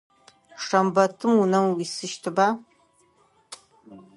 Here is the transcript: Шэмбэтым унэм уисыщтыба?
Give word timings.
Шэмбэтым 0.63 1.31
унэм 1.41 1.65
уисыщтыба? 1.73 2.47